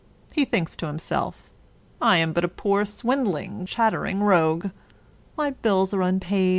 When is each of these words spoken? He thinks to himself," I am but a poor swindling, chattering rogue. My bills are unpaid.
He 0.33 0.45
thinks 0.45 0.75
to 0.77 0.87
himself," 0.87 1.47
I 2.01 2.17
am 2.17 2.33
but 2.33 2.43
a 2.43 2.47
poor 2.47 2.85
swindling, 2.85 3.67
chattering 3.67 4.23
rogue. 4.23 4.71
My 5.37 5.51
bills 5.51 5.93
are 5.93 6.01
unpaid. 6.01 6.49